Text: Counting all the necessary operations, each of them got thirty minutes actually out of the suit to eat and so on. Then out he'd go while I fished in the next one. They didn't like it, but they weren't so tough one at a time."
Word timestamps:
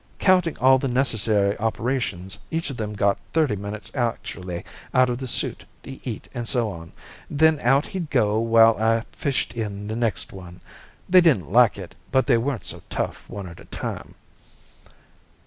Counting 0.17 0.57
all 0.57 0.79
the 0.79 0.87
necessary 0.87 1.55
operations, 1.59 2.39
each 2.49 2.71
of 2.71 2.77
them 2.77 2.93
got 2.95 3.19
thirty 3.33 3.55
minutes 3.55 3.91
actually 3.93 4.65
out 4.95 5.11
of 5.11 5.19
the 5.19 5.27
suit 5.27 5.63
to 5.83 6.09
eat 6.09 6.27
and 6.33 6.47
so 6.47 6.71
on. 6.71 6.91
Then 7.29 7.59
out 7.59 7.85
he'd 7.85 8.09
go 8.09 8.39
while 8.39 8.75
I 8.79 9.03
fished 9.11 9.53
in 9.53 9.85
the 9.87 9.95
next 9.95 10.33
one. 10.33 10.59
They 11.07 11.21
didn't 11.21 11.51
like 11.51 11.77
it, 11.77 11.93
but 12.11 12.25
they 12.25 12.39
weren't 12.39 12.65
so 12.65 12.81
tough 12.89 13.29
one 13.29 13.45
at 13.47 13.59
a 13.59 13.65
time." 13.65 14.15